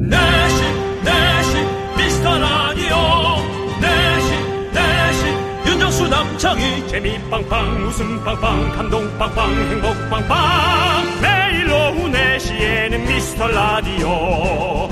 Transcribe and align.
내시 0.00 0.62
내시 1.02 1.56
미스터 1.96 2.38
라디오. 2.38 2.96
내시 3.80 4.30
내시 4.72 5.26
윤정수 5.66 6.08
남창희. 6.08 6.88
재미 6.88 7.18
빵빵 7.30 7.82
웃음 7.84 8.24
빵빵 8.24 8.70
감동 8.72 9.18
빵빵 9.18 9.50
행복 9.52 10.10
빵빵. 10.10 11.20
매일 11.20 11.70
오후 11.70 12.10
4시에는 12.10 13.06
미스터 13.08 13.46
라디오. 13.48 14.88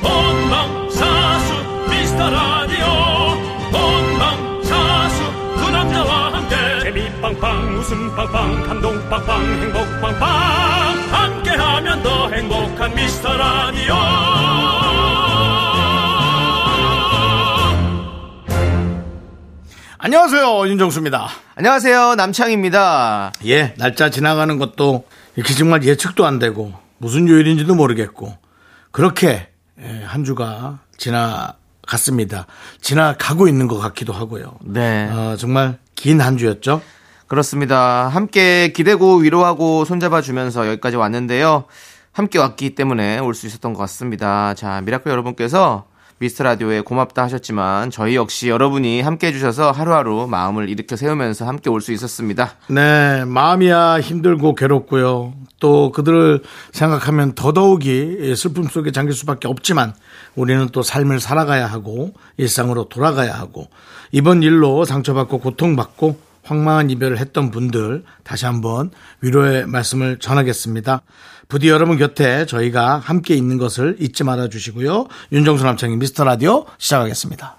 본방사수 0.00 1.54
미스터 1.90 2.30
라디오. 2.30 2.86
본방사수 3.72 5.22
그 5.56 5.70
남자와 5.70 6.32
함께. 6.34 6.56
재미 6.82 7.20
빵빵 7.20 7.74
웃음 7.74 8.14
빵빵 8.14 8.62
감동 8.62 9.08
빵빵 9.10 9.42
행복 9.44 10.00
빵빵 10.00 10.30
함께하면 11.52 12.02
더 12.02 12.30
행복한 12.30 12.94
미스터 12.94 13.36
라디오 13.36 13.94
안녕하세요 19.98 20.66
윤정수입니다. 20.68 21.28
안녕하세요. 21.54 22.16
남창입니다. 22.16 23.32
예 23.46 23.74
날짜 23.78 24.10
지나가는 24.10 24.58
것도 24.58 25.04
이렇게 25.36 25.54
정말 25.54 25.84
예측도 25.84 26.26
안 26.26 26.38
되고 26.38 26.72
무슨 26.98 27.28
요일인지도 27.28 27.74
모르겠고 27.74 28.36
그렇게 28.90 29.48
예, 29.80 30.02
한 30.04 30.24
주가 30.24 30.80
지나갔습니다. 30.96 32.46
지나가고 32.80 33.46
있는 33.48 33.68
것 33.68 33.78
같기도 33.78 34.12
하고요. 34.12 34.54
네. 34.64 35.08
어, 35.10 35.36
정말 35.38 35.78
긴 35.94 36.20
한 36.20 36.36
주였죠. 36.36 36.82
그렇습니다. 37.36 38.08
함께 38.08 38.72
기대고 38.72 39.16
위로하고 39.16 39.86
손잡아 39.86 40.20
주면서 40.20 40.68
여기까지 40.68 40.96
왔는데요. 40.96 41.64
함께 42.12 42.38
왔기 42.38 42.74
때문에 42.74 43.20
올 43.20 43.32
수 43.32 43.46
있었던 43.46 43.72
것 43.72 43.78
같습니다. 43.78 44.52
자, 44.52 44.82
미라클 44.82 45.10
여러분께서 45.10 45.86
미스터 46.18 46.44
라디오에 46.44 46.82
고맙다 46.82 47.22
하셨지만 47.22 47.90
저희 47.90 48.16
역시 48.16 48.50
여러분이 48.50 49.00
함께 49.00 49.28
해주셔서 49.28 49.70
하루하루 49.70 50.26
마음을 50.28 50.68
일으켜 50.68 50.94
세우면서 50.94 51.46
함께 51.46 51.70
올 51.70 51.80
수 51.80 51.92
있었습니다. 51.92 52.50
네, 52.68 53.24
마음이야 53.24 54.00
힘들고 54.02 54.54
괴롭고요. 54.54 55.32
또 55.58 55.90
그들을 55.90 56.42
생각하면 56.72 57.32
더더욱이 57.32 58.34
슬픔 58.36 58.64
속에 58.64 58.92
잠길 58.92 59.14
수밖에 59.14 59.48
없지만 59.48 59.94
우리는 60.34 60.68
또 60.70 60.82
삶을 60.82 61.18
살아가야 61.18 61.64
하고 61.66 62.12
일상으로 62.36 62.90
돌아가야 62.90 63.32
하고 63.32 63.68
이번 64.10 64.42
일로 64.42 64.84
상처받고 64.84 65.38
고통받고 65.38 66.31
황망한 66.42 66.90
이별을 66.90 67.18
했던 67.18 67.50
분들 67.50 68.04
다시 68.24 68.46
한번 68.46 68.90
위로의 69.20 69.66
말씀을 69.66 70.18
전하겠습니다. 70.18 71.02
부디 71.48 71.68
여러분 71.68 71.98
곁에 71.98 72.46
저희가 72.46 72.98
함께 72.98 73.34
있는 73.34 73.58
것을 73.58 73.96
잊지 74.00 74.24
말아 74.24 74.48
주시고요. 74.48 75.06
윤정수 75.32 75.64
남창희 75.64 75.96
미스터 75.96 76.24
라디오 76.24 76.64
시작하겠습니다. 76.78 77.56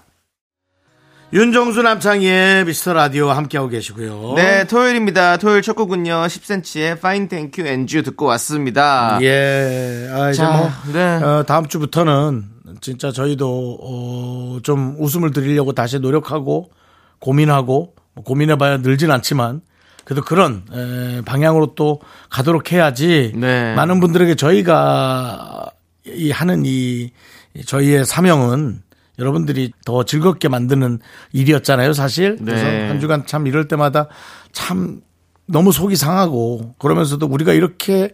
윤정수 1.32 1.82
남창희의 1.82 2.64
미스터 2.64 2.92
라디오 2.92 3.30
함께하고 3.30 3.68
계시고요. 3.68 4.34
네, 4.36 4.66
토요일입니다. 4.66 5.36
토요일 5.38 5.62
첫 5.62 5.74
곡은요. 5.74 6.12
10cm의 6.12 6.92
Fine 6.98 7.28
Thank 7.28 7.62
You 7.64 7.68
and 7.68 7.92
You 7.92 8.04
듣고 8.04 8.26
왔습니다. 8.26 9.18
예. 9.20 10.08
아, 10.12 10.30
이제 10.30 10.36
자, 10.38 10.50
뭐, 10.52 10.70
네. 10.92 11.00
어, 11.24 11.42
다음 11.44 11.66
주부터는 11.66 12.44
진짜 12.80 13.10
저희도, 13.10 13.78
어, 13.82 14.58
좀 14.62 14.94
웃음을 14.98 15.32
드리려고 15.32 15.72
다시 15.72 15.98
노력하고 15.98 16.70
고민하고, 17.18 17.94
뭐 17.96 18.03
고민해봐야 18.14 18.78
늘진 18.78 19.10
않지만, 19.10 19.60
그래도 20.04 20.22
그런, 20.22 20.64
에, 20.72 21.22
방향으로 21.22 21.74
또 21.74 22.00
가도록 22.30 22.72
해야지. 22.72 23.32
네. 23.34 23.74
많은 23.74 24.00
분들에게 24.00 24.34
저희가 24.34 25.66
이 26.06 26.30
하는 26.30 26.64
이, 26.66 27.10
이 27.54 27.64
저희의 27.64 28.04
사명은 28.04 28.82
여러분들이 29.18 29.72
더 29.84 30.04
즐겁게 30.04 30.48
만드는 30.48 30.98
일이었잖아요, 31.32 31.92
사실. 31.92 32.36
그래서 32.36 32.64
네. 32.64 32.88
한 32.88 33.00
주간 33.00 33.26
참 33.26 33.46
이럴 33.46 33.68
때마다 33.68 34.08
참 34.52 35.00
너무 35.46 35.72
속이 35.72 35.96
상하고 35.96 36.74
그러면서도 36.78 37.26
우리가 37.26 37.52
이렇게 37.52 38.10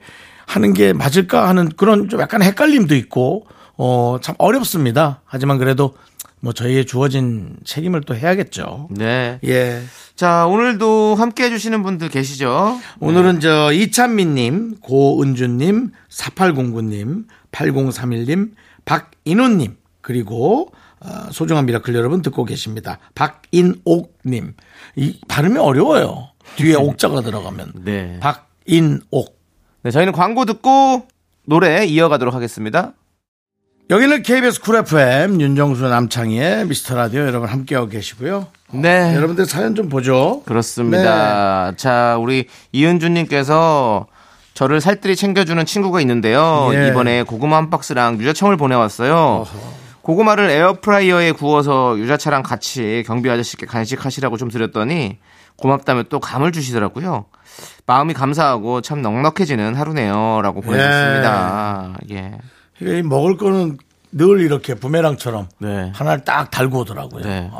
하는 0.47 0.75
게 0.75 0.93
맞을까 0.93 1.49
하는 1.49 1.69
그런 1.71 2.09
좀 2.09 2.21
약간 2.21 2.43
헷갈림도 2.43 2.95
있고 2.97 3.47
어, 3.77 4.19
참 4.21 4.35
어렵습니다. 4.39 5.23
하지만 5.25 5.59
그래도 5.59 5.95
뭐 6.41 6.53
저희의 6.53 6.87
주어진 6.87 7.57
책임을 7.65 8.03
또 8.03 8.15
해야겠죠. 8.17 8.89
네. 8.91 9.39
예. 9.45 9.83
자, 10.17 10.47
오늘도 10.47 11.15
함께 11.15 11.45
해주시는 11.45 11.83
분들 11.83 12.09
계시죠? 12.09 12.79
오늘은 12.99 13.41
저 13.41 13.73
이찬민님, 13.73 14.77
고은주님, 14.81 15.93
4809님, 16.09 17.27
8031님, 17.53 18.53
박인호님, 18.85 19.77
그리고 20.01 20.73
어, 21.01 21.31
소중한 21.31 21.67
미라클 21.67 21.95
여러분 21.95 22.23
듣고 22.23 22.45
계십니다. 22.45 22.99
박인옥님. 23.15 24.55
이 24.97 25.21
발음이 25.29 25.59
어려워요. 25.59 26.29
뒤에 26.57 26.75
옥자가 26.77 27.23
들어가면. 27.23 27.73
네. 27.85 28.19
박인옥. 28.21 29.39
네, 29.83 29.91
저희는 29.91 30.13
광고 30.13 30.45
듣고 30.45 31.07
노래 31.47 31.85
이어가도록 31.87 32.35
하겠습니다. 32.35 32.93
여기는 33.91 34.23
KBS 34.23 34.61
쿨 34.61 34.77
FM 34.77 35.41
윤정수 35.41 35.83
남창희의 35.89 36.67
미스터 36.67 36.95
라디오 36.95 37.23
여러분 37.23 37.49
함께하고 37.49 37.89
계시고요. 37.89 38.47
네. 38.71 39.17
여러분들 39.17 39.47
사연 39.47 39.75
좀 39.75 39.89
보죠. 39.89 40.45
그렇습니다. 40.47 41.73
자, 41.77 42.17
우리 42.21 42.47
이은주님께서 42.71 44.07
저를 44.55 44.81
살뜰히 44.81 45.17
챙겨주는 45.17 45.67
친구가 45.67 46.01
있는데요. 46.03 46.71
예. 46.73 46.87
이번에 46.87 47.25
고구마 47.25 47.57
한 47.57 47.69
박스랑 47.69 48.21
유자청을 48.21 48.57
보내왔어요. 48.57 49.45
고구마를 50.03 50.51
에어프라이어에 50.51 51.33
구워서 51.33 51.99
유자차랑 51.99 52.45
같이 52.45 53.03
경비 53.09 53.29
아저씨께 53.29 53.67
간식하시라고 53.67 54.37
좀 54.37 54.51
드렸더니 54.51 55.19
고맙다며 55.57 56.05
또 56.05 56.21
감을 56.21 56.53
주시더라고요. 56.53 57.25
마음이 57.87 58.15
감사하고 58.15 58.83
참 58.83 59.03
넉넉해지는 59.03 59.75
하루네요. 59.75 60.43
라고. 60.43 60.63
예. 60.77 61.23
이게 62.05 62.31
이 62.31 62.60
먹을 63.05 63.37
거는 63.37 63.79
늘 64.13 64.41
이렇게 64.41 64.75
부메랑처럼 64.75 65.49
네. 65.59 65.93
하나를 65.95 66.25
딱 66.25 66.51
달고 66.51 66.81
오더라고요. 66.81 67.23
네. 67.23 67.51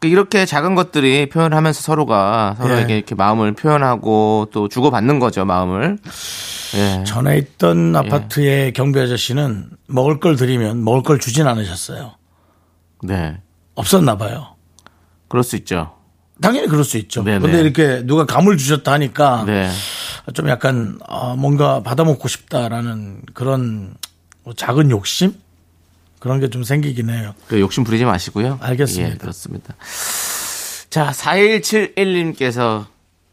그 0.00 0.08
이렇게 0.08 0.46
작은 0.46 0.74
것들이 0.74 1.28
표현하면서 1.28 1.82
서로가 1.82 2.56
서로에게 2.58 2.94
예. 2.94 2.96
이렇게 2.96 3.14
마음을 3.14 3.52
표현하고 3.52 4.48
또 4.50 4.68
주고받는 4.68 5.18
거죠, 5.18 5.44
마음을. 5.44 5.98
예. 6.76 7.04
전에 7.04 7.36
있던 7.36 7.94
아파트의 7.94 8.72
경비 8.72 8.98
아저씨는 8.98 9.68
먹을 9.88 10.18
걸 10.18 10.36
드리면 10.36 10.82
먹을 10.82 11.02
걸 11.02 11.18
주진 11.18 11.46
않으셨어요. 11.46 12.14
네. 13.02 13.40
없었나 13.74 14.16
봐요. 14.16 14.56
그럴 15.28 15.44
수 15.44 15.56
있죠. 15.56 15.92
당연히 16.40 16.68
그럴 16.68 16.84
수 16.84 16.96
있죠. 16.96 17.22
네네. 17.22 17.40
근데 17.40 17.60
이렇게 17.60 18.02
누가 18.06 18.24
감을 18.24 18.56
주셨다 18.56 18.92
하니까 18.92 19.44
네. 19.46 19.70
좀 20.32 20.48
약간 20.48 20.98
아, 21.06 21.34
뭔가 21.36 21.82
받아먹고 21.82 22.26
싶다라는 22.26 23.22
그런 23.34 23.94
뭐 24.50 24.54
작은 24.56 24.90
욕심 24.90 25.32
그런 26.18 26.40
게 26.40 26.48
좀 26.50 26.64
생기긴 26.64 27.08
해요. 27.08 27.34
그 27.46 27.60
욕심 27.60 27.84
부리지 27.84 28.04
마시고요. 28.04 28.58
알겠습니다. 28.60 29.14
예, 29.14 29.16
그렇습니다. 29.16 29.74
자, 30.90 31.12
4171님께서 31.12 32.84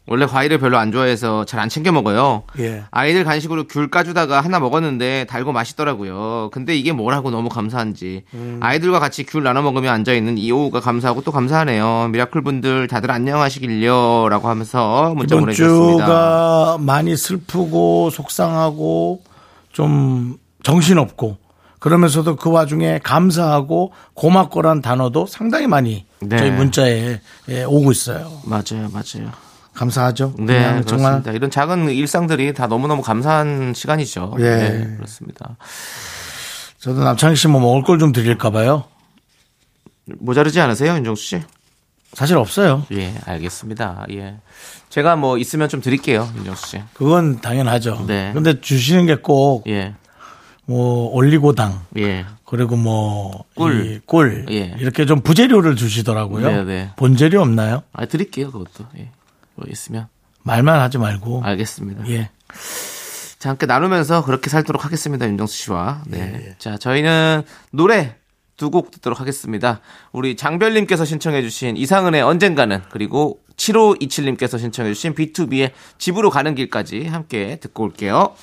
원래 0.06 0.24
과일을 0.24 0.58
별로 0.58 0.78
안 0.78 0.90
좋아해서 0.92 1.44
잘 1.44 1.58
안 1.60 1.68
챙겨 1.68 1.90
먹어요. 1.92 2.44
예. 2.60 2.84
아이들 2.92 3.24
간식으로 3.24 3.66
귤 3.66 3.90
까주다가 3.90 4.40
하나 4.40 4.58
먹었는데 4.60 5.26
달고 5.28 5.52
맛있더라고요. 5.52 6.48
근데 6.52 6.74
이게 6.76 6.92
뭐라고 6.92 7.30
너무 7.30 7.48
감사한지. 7.50 8.22
음. 8.32 8.58
아이들과 8.62 9.00
같이 9.00 9.24
귤 9.26 9.42
나눠 9.42 9.60
먹으며 9.62 9.90
앉아있는 9.90 10.38
이 10.38 10.43
여유가 10.43 10.80
감사하고 10.80 11.22
또 11.22 11.32
감사하네요. 11.32 12.08
미라클 12.12 12.42
분들 12.42 12.86
다들 12.86 13.10
안녕하시길요. 13.10 14.28
라고 14.30 14.48
하면서 14.48 15.12
문자 15.14 15.36
보내주셨습니다. 15.38 16.04
주가 16.06 16.76
많이 16.80 17.16
슬프고 17.16 18.08
속상하고 18.10 19.22
좀 19.72 20.38
정신없고 20.62 21.36
그러면서도 21.78 22.36
그 22.36 22.50
와중에 22.50 22.98
감사하고 23.02 23.92
고맙고란 24.14 24.82
단어도 24.82 25.26
상당히 25.26 25.66
많이 25.66 26.06
네. 26.20 26.36
저희 26.36 26.50
문자에 26.50 27.20
예, 27.48 27.64
오고 27.64 27.92
있어요. 27.92 28.32
맞아요, 28.44 28.88
맞아요. 28.92 29.30
감사하죠. 29.74 30.34
네. 30.40 30.82
정말 30.86 31.22
이런 31.34 31.50
작은 31.52 31.88
일상들이 31.90 32.52
다 32.52 32.66
너무너무 32.66 33.00
감사한 33.02 33.74
시간이죠. 33.74 34.34
예. 34.40 34.42
네, 34.42 34.96
그렇습니다. 34.96 35.56
저도 36.80 37.04
남창희 37.04 37.36
씨뭐 37.36 37.60
먹을 37.60 37.82
걸 37.84 37.98
좀 38.00 38.10
드릴까 38.12 38.50
봐요. 38.50 38.84
모자르지 40.18 40.60
않으세요, 40.60 40.94
윤정수 40.94 41.22
씨? 41.22 41.40
사실 42.14 42.36
없어요. 42.38 42.86
예, 42.92 43.14
알겠습니다. 43.26 44.06
예. 44.12 44.38
제가 44.88 45.14
뭐 45.16 45.38
있으면 45.38 45.68
좀 45.68 45.80
드릴게요, 45.80 46.28
윤정수 46.36 46.66
씨. 46.66 46.82
그건 46.94 47.40
당연하죠. 47.40 48.04
네. 48.08 48.32
근데 48.34 48.60
주시는 48.60 49.06
게꼭 49.06 49.68
예, 49.68 49.94
뭐 50.68 51.10
올리고당 51.14 51.80
예. 51.96 52.26
그리고 52.44 52.76
뭐 52.76 53.44
꿀. 53.54 53.96
이꿀 53.96 54.46
예. 54.50 54.76
이렇게 54.78 55.06
좀 55.06 55.20
부재료를 55.22 55.76
주시더라고요. 55.76 56.46
네, 56.46 56.64
네. 56.64 56.90
본재료 56.96 57.40
없나요? 57.40 57.82
아, 57.94 58.04
드릴게요, 58.04 58.50
그것도. 58.50 58.84
예. 58.98 59.10
뭐 59.54 59.66
있으면. 59.70 60.08
말만 60.42 60.78
하지 60.78 60.98
말고 60.98 61.42
알겠습니다. 61.42 62.06
예. 62.10 62.30
자, 63.38 63.48
함께 63.50 63.64
나누면서 63.66 64.24
그렇게 64.24 64.50
살도록 64.50 64.84
하겠습니다. 64.84 65.26
윤정수 65.26 65.56
씨와. 65.56 66.02
네. 66.06 66.18
예, 66.48 66.54
자, 66.58 66.76
저희는 66.76 67.42
노래 67.70 68.16
두 68.58 68.70
곡 68.70 68.90
듣도록 68.90 69.20
하겠습니다. 69.20 69.80
우리 70.12 70.36
장별님께서 70.36 71.04
신청해주신 71.06 71.76
이상은의 71.78 72.20
언젠가는 72.22 72.82
그리고 72.90 73.40
7527님께서 73.56 74.58
신청해주신 74.58 75.14
B2B의 75.14 75.70
집으로 75.96 76.28
가는 76.28 76.54
길까지 76.54 77.06
함께 77.06 77.56
듣고 77.60 77.84
올게요. 77.84 78.34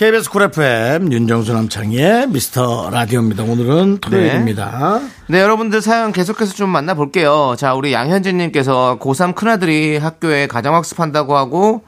KBS 0.00 0.30
쿨 0.30 0.44
FM 0.44 1.12
윤정수 1.12 1.52
남창희의 1.52 2.28
미스터 2.28 2.88
라디오입니다. 2.88 3.42
오늘은 3.42 3.98
토요일입니다. 3.98 4.98
네, 5.26 5.42
여러분들 5.42 5.82
사연 5.82 6.10
계속해서 6.10 6.54
좀 6.54 6.70
만나볼게요. 6.70 7.54
자, 7.58 7.74
우리 7.74 7.92
양현진님께서 7.92 8.96
고3 8.98 9.34
큰아들이 9.34 9.98
학교에 9.98 10.46
가정학습한다고 10.46 11.36
하고 11.36 11.82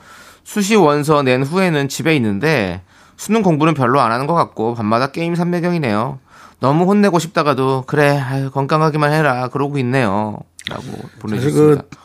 수시 0.44 0.75
원서 0.75 1.23
낸 1.23 1.43
후에는 1.43 1.88
집에 1.88 2.14
있는데 2.17 2.82
수능 3.17 3.41
공부는 3.41 3.73
별로 3.73 3.99
안 4.03 4.12
하는 4.12 4.26
것 4.26 4.35
같고 4.35 4.75
밤마다 4.75 5.11
게임 5.11 5.35
삼매경이네요. 5.35 6.19
너무 6.61 6.85
혼내고 6.85 7.19
싶다가도 7.19 7.85
그래 7.87 8.19
아유, 8.19 8.50
건강하기만 8.50 9.11
해라 9.11 9.49
그러고 9.49 9.79
있네요. 9.79 10.37
라고 10.69 10.82
사실 10.82 11.09
보내주셨습니다. 11.19 11.82
그 11.88 11.97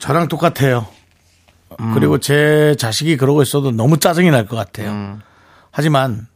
저랑 0.00 0.26
똑같아요. 0.26 0.86
그리고 1.94 2.18
제 2.18 2.74
자식이 2.80 3.16
그러고 3.16 3.42
있어도 3.42 3.70
너무 3.70 3.98
짜증이 3.98 4.28
날 4.32 4.46
것 4.48 4.56
같아요. 4.56 4.90
음. 4.90 5.20
하지만 5.72 6.28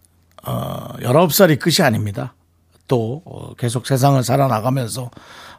어 0.44 0.88
19살이 1.00 1.58
끝이 1.60 1.86
아닙니다. 1.86 2.34
또 2.88 3.22
어, 3.24 3.54
계속 3.54 3.86
세상을 3.86 4.20
살아나가면서 4.24 5.10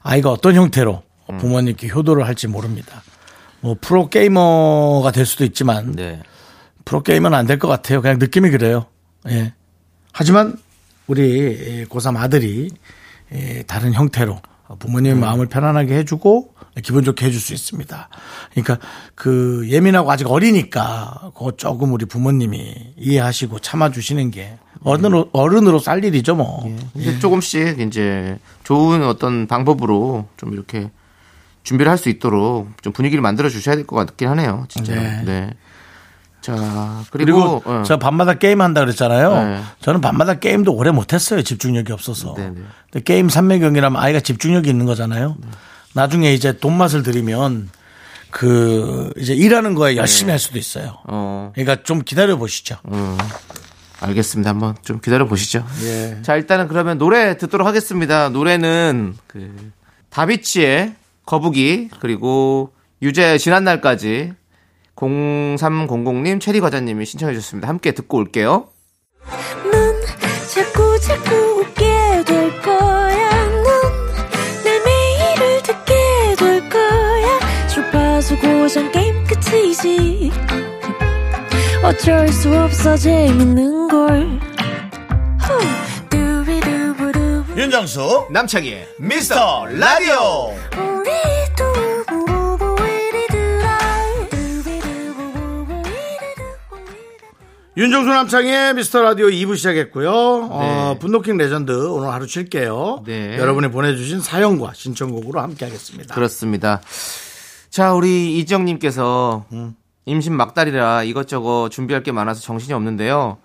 아이가 0.01 0.31
어떤 0.31 0.56
형태로 0.56 1.03
음. 1.29 1.38
부모님께 1.38 1.89
효도를 1.89 2.25
할지 2.25 2.47
모릅니다. 2.47 3.01
뭐 3.62 3.75
프로 3.79 4.09
게이머가 4.09 5.12
될 5.12 5.25
수도 5.25 5.44
있지만 5.45 5.91
네. 5.94 6.21
프로 6.85 7.01
게이머는 7.03 7.38
안 7.38 7.45
될 7.47 7.59
것 7.59 7.68
같아요. 7.68 8.01
그냥 8.01 8.18
느낌이 8.19 8.50
그래요. 8.50 8.85
예. 9.29 9.53
하지만 10.13 10.57
우리 11.07 11.85
고3 11.89 12.18
아들이 12.18 12.69
예, 13.33 13.63
다른 13.63 13.94
형태로 13.94 14.39
부모님의 14.80 15.18
마음을 15.19 15.48
편안하게 15.48 15.96
해주고 16.00 16.54
기분 16.84 17.04
좋게 17.04 17.25
해줄 17.25 17.40
수 17.40 17.54
있습니다. 17.54 18.10
그러니까 18.52 18.78
그 19.16 19.66
예민하고 19.69 20.12
아직 20.12 20.30
어리니까 20.30 21.31
그거 21.34 21.52
조금 21.58 21.94
우리 21.94 22.06
부모님이 22.06 22.94
이해하시고 22.98 23.60
참아주시는 23.60 24.31
게 24.31 24.58
어른으로, 24.84 25.30
어른으로 25.34 25.80
살 25.80 26.04
일이죠 26.04 26.36
뭐. 26.36 26.64
이제 26.96 27.18
조금씩 27.19 27.80
이제 27.80 28.38
좋은 28.64 29.04
어떤 29.04 29.48
방법으로 29.48 30.28
좀 30.38 30.54
이렇게 30.54 30.92
준비를 31.64 31.90
할 31.92 31.98
수 31.98 32.10
있도록 32.10 32.69
좀 32.81 32.94
분위기를 32.94 33.22
만들어 33.22 33.50
주셔야 33.50 33.75
될 33.75 33.86
것 33.88 33.96
같긴 33.96 34.28
하네요. 34.30 34.66
진짜. 34.69 34.94
네. 34.94 35.22
네. 35.25 35.50
자, 36.47 37.03
그리고, 37.11 37.61
그리고, 37.61 37.61
어. 37.65 37.83
저 37.85 37.97
밤마다 37.97 38.35
게임 38.35 38.61
한다 38.61 38.79
그랬잖아요. 38.79 39.33
네. 39.44 39.61
저는 39.81 39.99
밤마다 39.99 40.35
게임도 40.35 40.73
오래 40.73 40.91
못했어요. 40.91 41.41
집중력이 41.41 41.91
없어서. 41.91 42.35
네, 42.38 42.49
네. 42.51 42.61
근데 42.89 43.03
게임 43.03 43.27
삼매경이라면 43.27 44.01
아이가 44.01 44.21
집중력이 44.21 44.69
있는 44.69 44.85
거잖아요. 44.85 45.35
나중에 45.94 46.33
이제 46.33 46.57
돈 46.57 46.77
맛을 46.77 47.03
들이면 47.03 47.69
그 48.31 49.11
이제 49.17 49.33
일하는 49.33 49.75
거에 49.75 49.97
열심히 49.97 50.31
할 50.31 50.39
수도 50.39 50.57
있어요. 50.57 50.85
네. 50.85 50.91
어, 51.07 51.51
그러니까 51.53 51.83
좀 51.83 52.01
기다려 52.01 52.38
보시죠. 52.38 52.77
알겠습니다. 53.99 54.49
한번 54.51 54.75
좀 54.83 55.01
기다려 55.01 55.27
보시죠. 55.27 55.65
예. 55.83 56.19
자, 56.21 56.35
일단은 56.35 56.69
그러면 56.69 56.97
노래 56.97 57.35
듣도록 57.35 57.67
하겠습니다. 57.67 58.29
노래는 58.29 59.15
그 59.27 59.53
다비치의 60.11 60.94
거북이 61.25 61.89
그리고 61.99 62.71
유재의 63.01 63.38
지난 63.38 63.65
날까지 63.65 64.33
0300님 64.97 66.41
체리 66.41 66.59
과자님이 66.59 67.05
신청해 67.05 67.33
주셨습니다. 67.35 67.67
함께 67.67 67.91
듣고 67.94 68.17
올게요. 68.17 68.67
넌 69.71 70.01
자꾸 70.53 70.99
자꾸 70.99 71.35
웃게 71.61 71.85
될 72.25 72.61
거야. 72.61 73.45
넌내 73.45 74.79
매일을 74.85 75.63
듣게 75.63 75.94
될 76.38 76.69
거야. 76.69 77.39
주파수 77.67 78.38
고정 78.39 78.91
게임 78.91 79.23
끝이지. 79.25 80.31
어쩔 81.83 82.27
수 82.29 82.53
없어 82.53 82.97
재밌는 82.97 83.88
걸. 83.88 84.39
후. 85.39 85.88
윤정수 87.57 88.27
남창희의 88.29 88.88
미스터 88.99 89.65
라디오. 89.65 90.53
우리 90.77 91.09
두 91.55 91.87
윤정수 97.77 98.09
남창희의 98.09 98.74
미스터 98.74 99.03
라디오 99.03 99.27
2부 99.27 99.56
시작했고요. 99.56 100.09
어, 100.12 100.97
분노킹 101.00 101.38
레전드 101.38 101.71
오늘 101.71 102.09
하루 102.12 102.25
쉴게요. 102.25 103.03
네. 103.06 103.38
여러분이 103.38 103.69
보내주신 103.69 104.19
사연과 104.19 104.71
신청곡으로 104.74 105.39
함께 105.39 105.65
하겠습니다. 105.65 106.15
그렇습니다. 106.15 106.81
자, 107.69 107.94
우리 107.94 108.39
이지영님께서 108.39 109.45
임신 110.06 110.35
막달이라 110.35 111.03
이것저것 111.03 111.69
준비할 111.69 112.01
게 112.01 112.12
많아서 112.12 112.41
정신이 112.41 112.74
없는데요. 112.74 113.38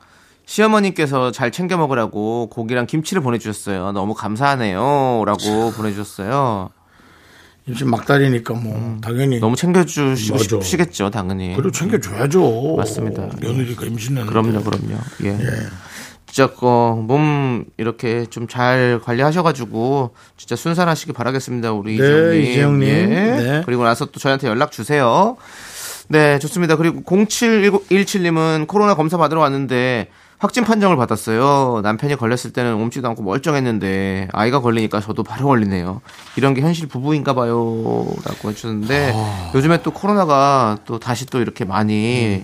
시어머님께서 0.46 1.31
잘 1.31 1.50
챙겨 1.52 1.76
먹으라고 1.76 2.49
고기랑 2.49 2.87
김치를 2.87 3.23
보내주셨어요. 3.23 3.93
너무 3.93 4.14
감사하네요. 4.14 5.25
라고 5.26 5.73
보내주셨어요. 5.76 6.70
임신 7.69 7.88
막달이니까 7.91 8.55
뭐 8.55 8.99
당연히 9.00 9.37
음. 9.37 9.41
너무 9.41 9.56
챙겨주시고 9.56 10.35
맞아. 10.35 10.43
싶으시겠죠, 10.44 11.11
당연히. 11.11 11.53
그래도 11.55 11.70
챙겨줘야죠. 11.70 12.75
맞습니다. 12.76 13.29
며느리가 13.41 13.87
임신했는데. 13.87 14.29
그럼요, 14.31 14.62
그럼요. 14.64 14.99
예. 15.25 15.38
진짜 16.26 16.53
그몸 16.55 17.67
이렇게 17.76 18.25
좀 18.26 18.49
잘 18.49 19.00
관리하셔가지고 19.05 20.14
진짜 20.37 20.56
순산하시기 20.56 21.12
바라겠습니다, 21.12 21.73
우리 21.73 21.99
네, 21.99 22.41
이재영님. 22.41 22.88
예. 22.88 23.06
네. 23.06 23.62
그리고 23.64 23.85
나서 23.85 24.06
또 24.06 24.19
저희한테 24.19 24.49
연락 24.49 24.73
주세요. 24.73 25.37
네, 26.09 26.38
좋습니다. 26.41 26.76
그리고 26.76 27.00
0717님은 27.03 28.67
코로나 28.67 28.94
검사 28.94 29.17
받으러 29.17 29.41
왔는데 29.41 30.09
확진 30.43 30.65
판정을 30.65 30.97
받았어요. 30.97 31.83
남편이 31.85 32.17
걸렸을 32.17 32.53
때는 32.53 32.75
옮지도 32.75 33.06
않고 33.06 33.23
멀쩡했는데 33.23 34.27
아이가 34.33 34.61
걸리니까 34.61 34.99
저도 34.99 35.23
바로 35.23 35.47
걸리네요. 35.47 36.00
이런 36.37 36.53
게 36.53 36.61
현실 36.62 36.89
부부인가 36.89 37.33
봐요. 37.33 37.55
라고 38.25 38.50
해주셨는데 38.50 39.12
아. 39.15 39.53
요즘에 39.55 39.83
또 39.85 39.93
코로나가 39.93 40.79
또 40.85 40.99
다시 40.99 41.27
또 41.27 41.41
이렇게 41.41 41.65
많이 41.65 42.43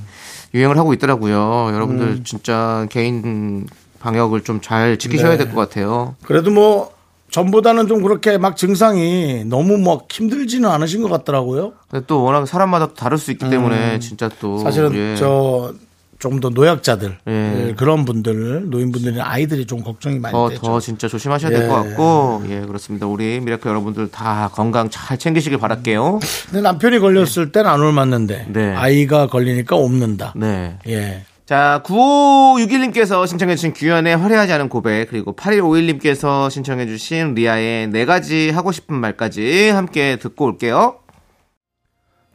유행을 0.55 0.79
하고 0.79 0.93
있더라고요. 0.95 1.71
여러분들 1.75 2.07
음. 2.07 2.25
진짜 2.25 2.87
개인 2.89 3.67
방역을 3.99 4.45
좀 4.45 4.61
잘 4.61 4.97
지키셔야 4.97 5.33
네. 5.33 5.39
될것 5.39 5.57
같아요. 5.57 6.15
그래도 6.25 6.53
뭐 6.53 6.93
전보다는 7.33 7.89
좀 7.89 8.01
그렇게 8.03 8.39
막 8.39 8.57
증상이 8.57 9.43
너무 9.45 9.77
뭐 9.77 10.07
힘들지는 10.09 10.71
않으신 10.71 11.03
것 11.03 11.09
같더라고요. 11.09 11.73
근데 11.91 12.07
또 12.07 12.23
워낙 12.23 12.47
사람마다 12.47 12.87
또 12.87 12.95
다를 12.95 13.19
수 13.19 13.33
있기 13.33 13.51
때문에 13.51 13.99
진짜 13.99 14.31
또 14.41 14.59
음. 14.59 14.63
사실은 14.63 14.95
예. 14.95 15.17
저 15.17 15.73
좀더 16.19 16.51
노약자들 16.51 17.19
예. 17.29 17.75
그런 17.77 18.05
분들 18.05 18.71
노인분들이 18.71 19.21
아이들이 19.21 19.67
좀 19.67 19.83
걱정이 19.83 20.19
많이 20.19 20.33
더, 20.33 20.49
되죠. 20.49 20.63
더 20.63 20.81
진짜 20.81 21.07
조심하셔야 21.07 21.53
예. 21.53 21.57
될것 21.59 21.85
같고, 21.85 22.43
예, 22.49 22.61
그렇습니다. 22.61 23.07
우리 23.07 23.41
미라클 23.41 23.69
여러분들 23.69 24.11
다 24.11 24.51
건강 24.53 24.91
잘 24.91 25.19
챙기시길 25.19 25.59
바랄게요. 25.59 26.19
근데 26.47 26.61
남편이 26.61 26.99
걸렸을 26.99 27.53
때는 27.53 27.71
안 27.71 27.81
옮았는데 27.81 28.47
네. 28.49 28.75
아이가 28.75 29.29
걸리니까 29.29 29.77
옮는다. 29.77 30.33
네. 30.37 30.79
예. 30.89 31.23
자, 31.47 31.83
9561님께서 31.87 33.27
신청해주신 33.27 33.73
규현의 33.73 34.19
화려하지 34.19 34.53
않은 34.53 34.69
고백, 34.69 35.09
그리고 35.09 35.35
8151님께서 35.35 36.51
신청해주신 36.51 37.35
리아의 37.35 37.89
네 37.89 38.05
가지 38.05 38.51
하고 38.51 38.71
싶은 38.71 38.97
말까지 38.97 39.71
함께 39.71 40.17
듣고 40.17 40.45
올게요. 40.45 40.97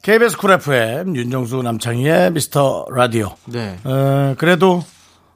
KBS 0.04 0.36
쿨 0.36 0.52
FM 0.52 1.16
윤정수 1.16 1.62
남창희의 1.64 2.34
미스터 2.34 2.86
라디오. 2.92 3.38
네. 3.46 3.80
어, 3.86 4.36
그래도 4.38 4.84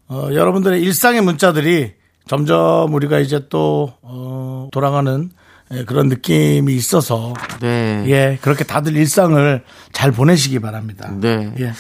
어, 0.10 0.28
여러분들의 0.34 0.82
일상의 0.82 1.22
문자들이 1.22 1.94
점점 2.28 2.94
우리가 2.94 3.20
이제 3.20 3.48
또 3.48 3.94
어, 4.02 4.68
돌아가는 4.74 5.30
예, 5.72 5.86
그런 5.86 6.10
느낌이 6.10 6.76
있어서 6.76 7.34
네. 7.62 8.04
예 8.08 8.40
그렇게 8.42 8.66
다들 8.66 8.98
일상을 8.98 9.64
잘 9.94 10.12
보내시기 10.12 10.60
바랍니다. 10.60 11.10
네. 11.14 11.54
예. 11.60 11.72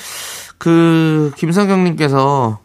그 0.57 1.33
김성경님께서 1.35 2.59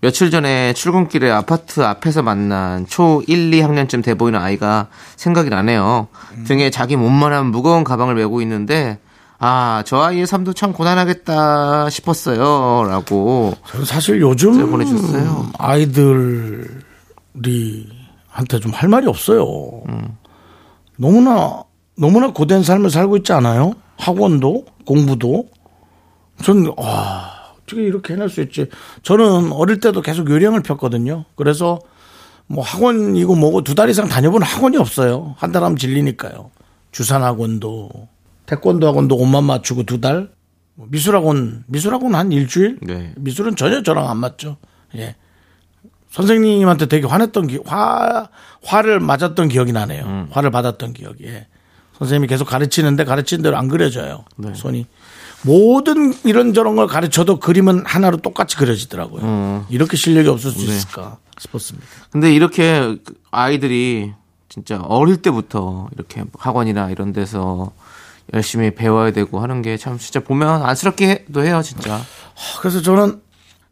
며칠 0.00 0.32
전에 0.32 0.72
출근길에 0.72 1.30
아파트 1.30 1.82
앞에서 1.82 2.22
만난 2.22 2.84
초 2.88 3.22
1, 3.28 3.52
2학년쯤 3.52 4.02
돼 4.02 4.14
보이는 4.14 4.40
아이가 4.40 4.88
생각이 5.14 5.50
나네요. 5.50 6.08
등에 6.48 6.70
자기 6.70 6.96
몸만한 6.96 7.46
무거운 7.46 7.84
가방을 7.84 8.16
메고 8.16 8.42
있는데 8.42 8.98
아, 9.40 9.82
저 9.86 10.00
아이의 10.00 10.26
삶도 10.26 10.52
참 10.54 10.72
고단하겠다 10.72 11.90
싶었어요. 11.90 12.84
라고. 12.88 13.54
저는 13.68 13.84
사실 13.86 14.20
요즘 14.20 14.68
보내주셨어요. 14.70 15.50
아이들이 15.58 16.66
한테 18.28 18.58
좀 18.60 18.72
할 18.72 18.88
말이 18.88 19.06
없어요. 19.06 19.82
너무나 20.96 21.62
너무나 21.96 22.32
고된 22.32 22.62
삶을 22.62 22.90
살고 22.90 23.16
있지 23.18 23.32
않아요? 23.32 23.74
학원도 23.96 24.64
공부도 24.86 25.46
전 26.42 26.72
와, 26.76 27.30
어떻게 27.62 27.82
이렇게 27.82 28.14
해낼 28.14 28.28
수 28.28 28.40
있지? 28.42 28.68
저는 29.02 29.52
어릴 29.52 29.80
때도 29.80 30.02
계속 30.02 30.30
요령을 30.30 30.62
폈거든요. 30.62 31.24
그래서 31.36 31.78
뭐 32.46 32.62
학원이고 32.64 33.34
뭐고 33.34 33.62
두 33.62 33.74
달 33.74 33.90
이상 33.90 34.08
다녀본 34.08 34.42
학원이 34.42 34.76
없어요. 34.76 35.34
한 35.38 35.52
달 35.52 35.62
하면 35.64 35.76
질리니까요. 35.76 36.50
주산 36.92 37.22
학원도 37.22 37.90
태권도 38.48 38.88
학원도 38.88 39.14
옷만 39.16 39.44
맞추고 39.44 39.84
두 39.84 40.00
달. 40.00 40.30
뭐 40.74 40.86
미술학원 40.90 41.64
미술학원 41.66 42.14
한 42.14 42.32
일주일. 42.32 42.78
네. 42.82 43.12
미술은 43.16 43.56
전혀 43.56 43.82
저랑 43.82 44.08
안 44.08 44.16
맞죠. 44.16 44.56
예. 44.96 45.14
선생님한테 46.10 46.86
되게 46.86 47.06
화냈던 47.06 47.48
기, 47.48 47.60
화 47.66 48.28
화를 48.64 49.00
맞았던 49.00 49.48
기억이 49.48 49.72
나네요. 49.72 50.28
화를 50.30 50.50
받았던 50.50 50.94
기억이. 50.94 51.24
예. 51.24 51.46
선생님이 51.98 52.26
계속 52.28 52.46
가르치는데 52.46 53.04
가르치는 53.04 53.42
대로 53.42 53.58
안 53.58 53.68
그려져요. 53.68 54.24
손이. 54.54 54.86
모든 55.42 56.14
이런저런 56.24 56.74
걸 56.76 56.86
가르쳐도 56.86 57.40
그림은 57.40 57.84
하나로 57.84 58.16
똑같이 58.18 58.56
그려지더라고요. 58.56 59.66
이렇게 59.68 59.96
실력이 59.96 60.28
없을 60.28 60.52
수 60.52 60.64
있을까 60.64 61.18
싶었습니다. 61.38 61.86
근데 62.10 62.32
이렇게 62.32 62.96
아이들이 63.30 64.12
진짜 64.48 64.80
어릴 64.80 65.18
때부터 65.18 65.88
이렇게 65.94 66.24
학원이나 66.38 66.90
이런 66.90 67.12
데서 67.12 67.72
열심히 68.34 68.74
배워야 68.74 69.10
되고 69.12 69.40
하는 69.40 69.62
게 69.62 69.76
참 69.78 69.98
진짜 69.98 70.20
보면 70.20 70.62
안쓰럽기도 70.62 71.44
해요, 71.44 71.62
진짜. 71.62 72.00
그래서 72.60 72.82
저는 72.82 73.20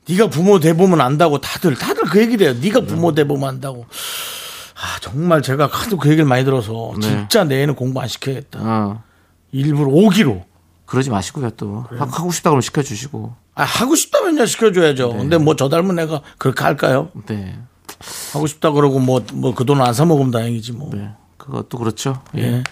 네가 0.09 0.29
부모 0.31 0.61
대보면 0.61 1.01
안다고 1.01 1.41
다들 1.41 1.75
다들 1.75 2.05
그 2.05 2.21
얘기를 2.21 2.47
해요. 2.47 2.57
네가 2.61 2.83
부모 2.83 3.13
대보면 3.13 3.49
안다고. 3.49 3.87
아 4.75 4.99
정말 5.01 5.43
제가 5.43 5.67
하도 5.71 5.97
그 5.97 6.09
얘기를 6.11 6.25
많이 6.27 6.45
들어서 6.45 6.93
네. 7.01 7.09
진짜 7.09 7.45
내 7.45 7.63
애는 7.63 7.75
공부 7.75 8.01
안 8.01 8.09
시켜야겠다. 8.09 8.59
어. 8.63 9.03
일부러 9.53 9.89
오기로. 9.91 10.45
그러지 10.85 11.11
마시고요, 11.11 11.51
또. 11.57 11.85
하- 11.91 12.05
하고 12.05 12.31
싶다 12.31 12.51
그러면 12.51 12.61
시켜주시고. 12.63 13.35
아, 13.57 13.65
하고 13.65 13.95
싶다면요 13.97 14.47
시켜줘야죠. 14.47 15.09
네. 15.13 15.19
근데 15.19 15.39
뭐 15.39 15.57
저 15.57 15.69
닮은 15.69 15.99
애가 15.99 16.21
그렇게 16.39 16.63
할까요? 16.63 17.11
네. 17.27 17.59
하고 18.33 18.47
싶다 18.47 18.71
그러고 18.71 19.01
뭐 19.01 19.21
뭐 19.33 19.55
그돈안사 19.55 20.05
먹으면 20.05 20.31
다행이지 20.31 20.73
뭐. 20.73 20.91
네. 20.93 21.11
그것도 21.39 21.79
그렇죠. 21.79 22.23
예. 22.37 22.43
예. 22.43 22.65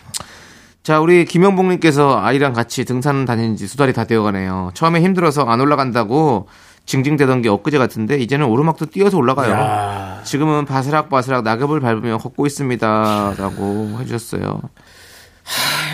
자, 0.84 1.00
우리 1.00 1.24
김영복님께서 1.24 2.20
아이랑 2.20 2.52
같이 2.52 2.84
등산 2.84 3.24
다닌 3.24 3.56
지 3.56 3.66
수달이 3.66 3.94
다 3.94 4.04
되어 4.04 4.22
가네요. 4.22 4.70
처음에 4.74 5.00
힘들어서 5.00 5.46
안 5.46 5.58
올라간다고 5.62 6.46
징징대던 6.84 7.40
게 7.40 7.48
엊그제 7.48 7.78
같은데, 7.78 8.18
이제는 8.18 8.44
오르막도 8.44 8.86
뛰어서 8.90 9.16
올라가요. 9.16 9.50
야. 9.50 10.20
지금은 10.24 10.66
바스락바스락 10.66 11.42
낙엽을 11.42 11.80
밟으며 11.80 12.18
걷고 12.18 12.44
있습니다. 12.44 13.34
라고 13.38 13.96
해주셨어요. 13.98 14.60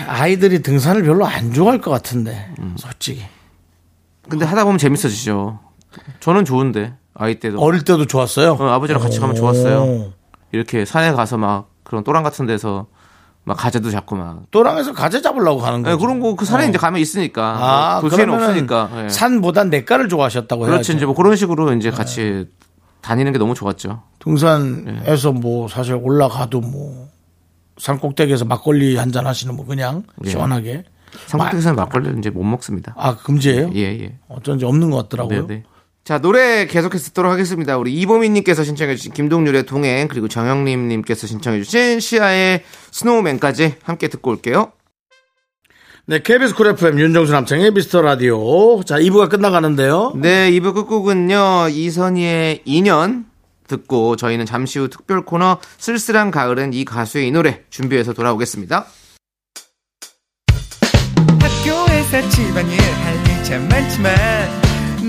아이들이 0.07 0.61
등산을 0.61 1.03
별로 1.03 1.25
안 1.25 1.53
좋아할 1.53 1.79
것 1.79 1.91
같은데 1.91 2.53
음. 2.59 2.75
솔직히 2.77 3.21
근데 4.27 4.45
하다 4.45 4.65
보면 4.65 4.77
재밌어지죠. 4.77 5.59
저는 6.19 6.43
좋은데, 6.43 6.95
아이 7.13 7.39
때도. 7.39 7.61
어릴 7.61 7.85
때도 7.85 8.07
좋았어요. 8.07 8.57
어, 8.59 8.69
아버지랑 8.71 9.01
같이 9.01 9.21
가면 9.21 9.37
오. 9.37 9.39
좋았어요. 9.39 10.11
이렇게 10.51 10.83
산에 10.83 11.13
가서 11.13 11.37
막 11.37 11.69
그런 11.83 12.03
또랑 12.03 12.23
같은 12.23 12.45
데서 12.45 12.87
막 13.43 13.55
가재도 13.57 13.89
잡고 13.89 14.15
막. 14.15 14.43
또랑에서 14.51 14.93
가재 14.93 15.21
잡으려고 15.21 15.59
가는 15.61 15.81
네, 15.81 15.89
거죠. 15.91 15.97
그런 15.99 16.19
거 16.19 16.35
그 16.35 16.45
산에 16.45 16.65
어. 16.65 16.69
이제 16.69 16.77
가면 16.77 17.01
있으니까. 17.01 17.43
아, 17.59 17.99
도시에는 18.01 18.25
그러면은 18.25 18.49
없으니까. 18.49 18.89
예. 19.05 19.09
산보단 19.09 19.69
내과를 19.69 20.09
좋아하셨다고 20.09 20.61
그렇지 20.65 20.91
해야죠. 20.91 20.97
이제 20.97 21.05
뭐 21.05 21.15
그런 21.15 21.35
식으로 21.35 21.73
이제 21.73 21.89
같이 21.91 22.47
다니는 23.01 23.31
게 23.33 23.39
너무 23.39 23.55
좋았죠. 23.55 24.03
등산에서 24.19 25.31
뭐 25.31 25.67
사실 25.67 25.95
올라가도 25.95 26.61
뭐 26.61 27.07
산꼭대기에서 27.77 28.45
막걸리 28.45 28.95
한 28.97 29.11
잔 29.11 29.25
하시는 29.25 29.55
뭐 29.55 29.65
그냥 29.65 30.03
예. 30.25 30.29
시원하게 30.29 30.83
삼국에서는 31.25 31.75
막걸리를 31.75 32.17
이제 32.19 32.29
못 32.29 32.43
먹습니다. 32.43 32.93
아 32.95 33.17
금지예요? 33.17 33.71
예, 33.75 33.81
예. 34.03 34.17
어쩐지 34.29 34.65
없는 34.65 34.91
것 34.91 34.97
같더라고요. 35.09 35.47
네, 35.47 35.55
네. 35.55 35.63
자, 36.03 36.19
노래 36.19 36.65
계속해서 36.65 37.05
듣도록 37.05 37.31
하겠습니다. 37.31 37.77
우리 37.77 37.93
이보민님께서 37.93 38.63
신청해주신 38.63 39.13
김동률의 39.13 39.65
동행, 39.65 40.07
그리고 40.07 40.27
정영림님께서 40.27 41.27
신청해주신 41.27 41.99
Sia의 41.99 42.63
Snowman까지 42.91 43.75
함께 43.83 44.07
듣고 44.07 44.31
올게요. 44.31 44.71
네, 46.07 46.19
KBS 46.23 46.55
쿨 46.55 46.67
FM 46.69 46.99
윤정수 46.99 47.31
남창희의 47.31 47.71
미스터 47.71 48.01
라디오. 48.01 48.83
자, 48.83 48.97
2부가 48.97 49.29
끝나가는데요. 49.29 50.13
네, 50.15 50.49
2부 50.51 50.73
끝곡은요, 50.73 51.69
이선희의 51.69 52.63
인연 52.65 53.25
듣고 53.67 54.15
저희는 54.15 54.47
잠시 54.47 54.79
후 54.79 54.89
특별 54.89 55.23
코너 55.23 55.59
쓸쓸한 55.77 56.31
가을엔 56.31 56.73
이 56.73 56.83
가수의 56.83 57.27
이 57.27 57.31
노래 57.31 57.61
준비해서 57.69 58.11
돌아오겠습니다. 58.11 58.87
학교에서 61.39 62.29
집안일 62.29 62.79
할일참 62.81 63.69
많지만 63.69 64.60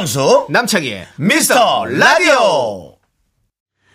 윤정수 0.00 0.48
남창희의 0.50 1.06
미스터 1.16 1.86
라디오. 1.86 2.96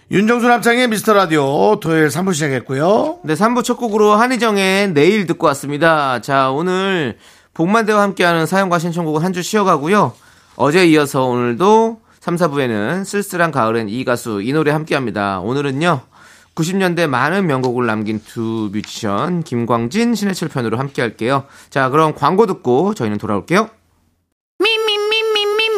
윤정수 0.09 0.47
남창의 0.47 0.87
미스터 0.87 1.13
라디오 1.13 1.79
토요일 1.79 2.07
3부 2.07 2.33
시작했고요. 2.33 3.19
네, 3.23 3.35
3부 3.35 3.63
첫 3.63 3.75
곡으로 3.75 4.15
한희정의 4.15 4.93
내일 4.93 5.27
듣고 5.27 5.45
왔습니다. 5.45 6.19
자, 6.21 6.49
오늘 6.49 7.19
복만대와 7.53 8.01
함께하는 8.01 8.47
사연과 8.47 8.79
신청곡은 8.79 9.21
한 9.23 9.31
주 9.31 9.43
쉬어가고요. 9.43 10.13
어제 10.55 10.87
이어서 10.87 11.25
오늘도 11.25 11.99
3, 12.19 12.35
4부에는 12.35 13.05
쓸쓸한 13.05 13.51
가을엔 13.51 13.87
이 13.89 14.03
가수 14.03 14.41
이 14.41 14.53
노래 14.53 14.71
함께합니다. 14.71 15.39
오늘은요. 15.41 16.01
90년대 16.55 17.05
많은 17.05 17.45
명곡을 17.45 17.85
남긴 17.85 18.19
두 18.25 18.71
뮤지션 18.73 19.43
김광진, 19.43 20.15
신해철 20.15 20.49
편으로 20.49 20.79
함께할게요. 20.79 21.43
자, 21.69 21.89
그럼 21.89 22.15
광고 22.15 22.47
듣고 22.47 22.95
저희는 22.95 23.19
돌아올게요. 23.19 23.69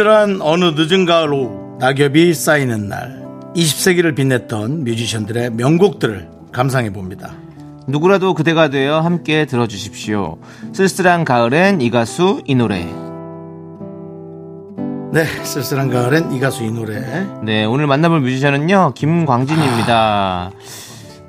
쓸쓸한 0.00 0.40
어느 0.40 0.64
늦은 0.76 1.04
가을 1.04 1.30
오후 1.30 1.76
낙엽이 1.78 2.32
쌓이는 2.32 2.88
날 2.88 3.22
20세기를 3.54 4.16
빛냈던 4.16 4.84
뮤지션들의 4.84 5.50
명곡들을 5.50 6.26
감상해 6.52 6.90
봅니다. 6.90 7.34
누구라도 7.86 8.32
그대가 8.32 8.68
되어 8.68 9.00
함께 9.00 9.44
들어주십시오 9.44 10.38
쓸쓸한 10.72 11.26
가을엔 11.26 11.82
이 11.82 11.90
가수 11.90 12.40
이 12.46 12.54
노래 12.54 12.82
네, 15.12 15.26
쓸쓸한 15.44 15.90
가을엔 15.90 16.32
이 16.32 16.40
가수 16.40 16.64
이 16.64 16.70
노래. 16.70 17.26
네 17.42 17.66
오늘 17.66 17.86
만나볼 17.86 18.20
뮤지션은요 18.20 18.92
김광진입니다 18.94 20.50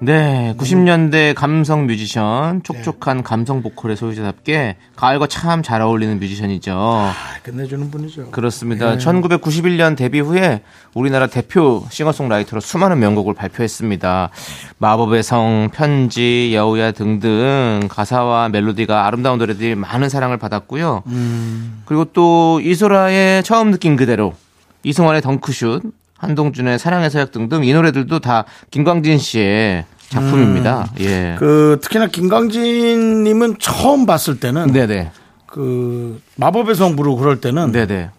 네, 0.03 0.55
90년대 0.57 1.35
감성 1.35 1.85
뮤지션, 1.85 2.63
촉촉한 2.63 3.21
감성 3.21 3.61
보컬의 3.61 3.95
소유자답게 3.95 4.77
가을과 4.95 5.27
참 5.27 5.61
잘 5.61 5.83
어울리는 5.83 6.19
뮤지션이죠. 6.19 6.73
아, 6.75 7.13
끝내주는 7.43 7.91
분이죠. 7.91 8.31
그렇습니다. 8.31 8.97
1991년 8.97 9.95
데뷔 9.95 10.19
후에 10.19 10.63
우리나라 10.95 11.27
대표 11.27 11.85
싱어송라이터로 11.91 12.61
수많은 12.61 12.97
명곡을 12.97 13.35
발표했습니다. 13.35 14.31
마법의 14.79 15.21
성, 15.21 15.69
편지, 15.71 16.49
여우야 16.55 16.91
등등 16.93 17.87
가사와 17.87 18.49
멜로디가 18.49 19.05
아름다운 19.05 19.37
노래들이 19.37 19.75
많은 19.75 20.09
사랑을 20.09 20.37
받았고요. 20.37 21.03
그리고 21.85 22.05
또 22.05 22.59
이소라의 22.63 23.43
처음 23.43 23.69
느낀 23.69 23.95
그대로, 23.95 24.33
이승환의 24.81 25.21
덩크슛, 25.21 25.83
한동준의 26.17 26.77
사랑의 26.79 27.09
서약 27.09 27.31
등등 27.31 27.63
이 27.63 27.73
노래들도 27.73 28.19
다 28.19 28.45
김광진 28.69 29.17
씨의 29.17 29.85
작품입니다. 30.11 30.91
예. 30.99 31.35
그 31.39 31.79
특히나 31.81 32.07
김광진님은 32.07 33.57
처음 33.59 34.05
봤을 34.05 34.39
때는 34.39 34.71
네네. 34.71 35.11
그 35.47 36.21
마법의 36.35 36.75
성 36.75 36.95
부르고 36.95 37.17
그럴 37.17 37.39
때는 37.39 37.71
네네. 37.71 38.09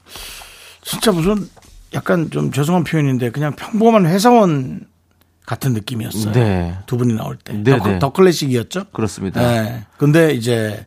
진짜 0.83 1.13
무슨 1.13 1.49
약간 1.95 2.31
좀 2.31 2.51
죄송한 2.51 2.85
표현인데 2.85 3.31
그냥 3.31 3.55
평범한 3.55 4.07
회사원 4.07 4.87
같은 5.45 5.75
느낌이었어요. 5.75 6.33
네. 6.33 6.75
두 6.87 6.97
분이 6.97 7.15
나올 7.15 7.37
때. 7.37 7.53
네, 7.53 7.79
더, 7.79 7.85
네. 7.89 7.99
더 7.99 8.11
클래식이었죠? 8.11 8.85
그렇습니다. 8.93 9.41
네. 9.41 9.85
근데 9.99 10.33
이제 10.33 10.87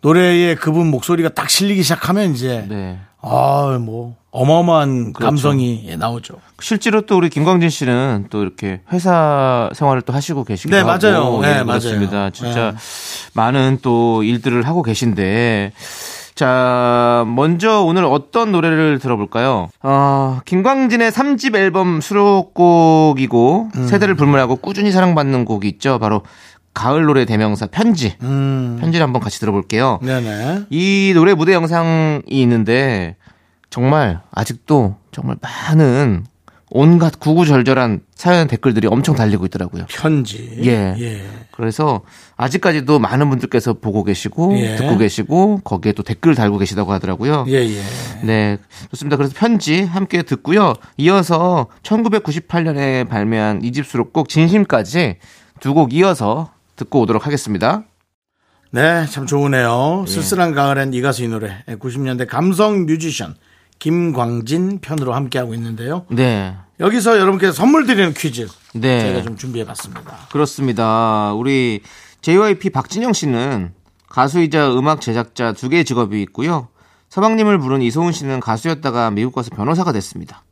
노래에 0.00 0.54
그분 0.54 0.86
목소리가 0.86 1.30
딱 1.30 1.50
실리기 1.50 1.82
시작하면 1.82 2.32
이제 2.32 2.64
네. 2.68 2.98
아, 3.20 3.78
뭐 3.80 4.16
어마어마한 4.30 5.12
그렇죠. 5.14 5.26
감성이 5.30 5.84
예, 5.86 5.96
나오죠. 5.96 6.34
실제로 6.60 7.02
또 7.02 7.16
우리 7.16 7.30
김광진 7.30 7.70
씨는 7.70 8.26
또 8.30 8.42
이렇게 8.42 8.80
회사 8.92 9.70
생활을 9.74 10.02
또 10.02 10.12
하시고 10.12 10.44
계시기도 10.44 10.76
네, 10.76 10.82
하고 10.82 10.88
맞아요. 11.06 11.40
네, 11.40 11.60
예, 11.60 11.64
그렇습니다. 11.64 12.16
맞아요. 12.16 12.30
진짜 12.30 12.70
네. 12.72 12.76
많은 13.34 13.78
또 13.82 14.22
일들을 14.22 14.66
하고 14.66 14.82
계신데 14.82 15.72
자, 16.38 17.24
먼저 17.26 17.82
오늘 17.82 18.04
어떤 18.04 18.52
노래를 18.52 19.00
들어볼까요? 19.00 19.70
어, 19.82 20.38
김광진의 20.44 21.10
3집 21.10 21.56
앨범 21.56 22.00
수록곡이고 22.00 23.70
음. 23.74 23.86
세대를 23.88 24.14
불문하고 24.14 24.54
꾸준히 24.54 24.92
사랑받는 24.92 25.44
곡이 25.44 25.66
있죠. 25.66 25.98
바로 25.98 26.22
가을 26.74 27.06
노래 27.06 27.24
대명사 27.24 27.66
편지. 27.66 28.14
음. 28.22 28.78
편지를 28.80 29.04
한번 29.04 29.20
같이 29.20 29.40
들어볼게요. 29.40 29.98
네네. 30.00 30.66
이 30.70 31.10
노래 31.12 31.34
무대 31.34 31.54
영상이 31.54 32.22
있는데 32.28 33.16
정말 33.70 34.20
아직도 34.32 34.96
정말 35.12 35.36
많은 35.40 36.24
온갖 36.70 37.18
구구절절한 37.18 38.00
사연 38.14 38.46
댓글들이 38.46 38.88
엄청 38.88 39.14
달리고 39.14 39.46
있더라고요. 39.46 39.86
편지. 39.88 40.58
예. 40.64 40.94
예. 40.98 41.22
그래서 41.50 42.02
아직까지도 42.36 42.98
많은 42.98 43.30
분들께서 43.30 43.74
보고 43.74 44.04
계시고 44.04 44.58
예. 44.58 44.76
듣고 44.76 44.98
계시고 44.98 45.62
거기에 45.64 45.92
또 45.92 46.02
댓글 46.02 46.34
달고 46.34 46.58
계시다고 46.58 46.92
하더라고요. 46.92 47.46
예, 47.48 47.54
예. 47.54 47.82
네, 48.22 48.58
좋습니다. 48.90 49.16
그래서 49.16 49.32
편지 49.36 49.82
함께 49.82 50.22
듣고요. 50.22 50.74
이어서 50.98 51.68
1998년에 51.82 53.08
발매한 53.08 53.62
이집 53.64 53.86
수록곡 53.86 54.28
진심까지 54.28 55.16
두 55.60 55.72
곡 55.74 55.92
이어서 55.94 56.52
듣고 56.76 57.00
오도록 57.00 57.26
하겠습니다. 57.26 57.82
네, 58.70 59.06
참 59.06 59.26
좋으네요. 59.26 60.04
예. 60.06 60.10
쓸쓸한 60.10 60.54
가을엔 60.54 60.92
이 60.92 61.00
가수 61.00 61.24
이 61.24 61.28
노래. 61.28 61.64
90년대 61.66 62.28
감성 62.28 62.84
뮤지션 62.84 63.34
김광진 63.78 64.80
편으로 64.80 65.14
함께하고 65.14 65.54
있는데요. 65.54 66.04
네. 66.10 66.54
여기서 66.80 67.18
여러분께 67.18 67.52
선물 67.52 67.86
드리는 67.86 68.12
퀴즈 68.14 68.46
네. 68.74 69.00
제가 69.00 69.22
좀 69.22 69.36
준비해 69.36 69.64
봤습니다. 69.64 70.16
그렇습니다. 70.30 71.32
우리 71.34 71.80
JYP 72.22 72.70
박진영 72.70 73.12
씨는 73.12 73.72
가수이자 74.08 74.72
음악 74.74 75.00
제작자 75.00 75.52
두 75.52 75.68
개의 75.68 75.84
직업이 75.84 76.20
있고요. 76.22 76.68
서방님을 77.08 77.58
부른 77.58 77.82
이소은 77.82 78.12
씨는 78.12 78.40
가수였다가 78.40 79.10
미국 79.10 79.34
가서 79.34 79.50
변호사가 79.50 79.92
됐습니다. 79.92 80.44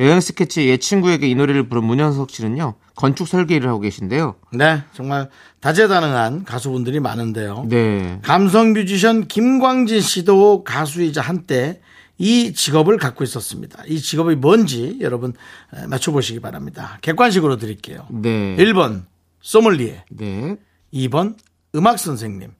여행 0.00 0.20
스케치 0.20 0.68
옛 0.68 0.78
친구에게 0.78 1.28
이 1.28 1.36
노래를 1.36 1.68
부른 1.68 1.84
문현석 1.84 2.30
씨는요. 2.30 2.74
건축 2.96 3.28
설계 3.28 3.56
일을 3.56 3.68
하고 3.68 3.80
계신데요. 3.80 4.34
네, 4.52 4.82
정말 4.92 5.30
다재다능한 5.60 6.44
가수분들이 6.44 6.98
많은데요. 6.98 7.66
네. 7.68 8.18
감성 8.22 8.72
뮤지션 8.72 9.28
김광진 9.28 10.00
씨도 10.00 10.64
가수이자 10.64 11.20
한때 11.20 11.80
이 12.18 12.52
직업을 12.52 12.96
갖고 12.98 13.24
있었습니다. 13.24 13.82
이 13.86 13.98
직업이 14.00 14.34
뭔지 14.36 14.98
여러분 15.00 15.32
에, 15.74 15.86
맞춰보시기 15.86 16.40
바랍니다. 16.40 16.98
객관식으로 17.02 17.56
드릴게요. 17.56 18.06
네. 18.10 18.56
1번 18.56 19.02
소믈리에, 19.40 20.04
네. 20.10 20.56
2번 20.92 21.36
음악 21.74 21.98
선생님, 21.98 22.50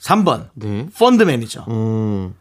3번 0.00 0.50
네. 0.54 0.86
펀드 0.96 1.24
매니저. 1.24 1.64
음. 1.68 2.34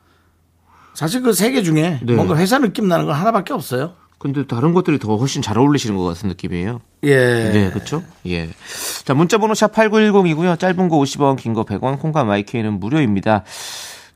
사실 0.93 1.21
그 1.21 1.29
세 1.31 1.51
개 1.51 1.61
중에 1.63 1.99
네. 2.03 2.13
뭔가 2.13 2.35
회사 2.37 2.57
느낌 2.59 2.87
나는 2.87 3.05
건 3.05 3.15
하나밖에 3.15 3.53
없어요. 3.53 3.93
근데 4.19 4.47
다른 4.47 4.73
것들이 4.73 4.97
더 4.97 5.15
훨씬 5.15 5.43
잘 5.43 5.57
어울리시는 5.59 5.95
것 5.95 6.03
같은 6.05 6.27
느낌이에요. 6.29 6.81
예. 7.03 7.15
네, 7.51 7.69
그렇죠? 7.71 8.03
예. 8.25 8.49
자, 9.05 9.13
문자 9.13 9.37
번호 9.37 9.53
샵 9.53 9.71
8910이고요. 9.73 10.57
짧은 10.57 10.89
거 10.89 10.97
50원, 10.97 11.37
긴 11.37 11.53
거 11.53 11.63
100원, 11.65 11.99
콩과 11.99 12.23
my 12.23 12.39
K는 12.39 12.79
무료입니다. 12.79 13.43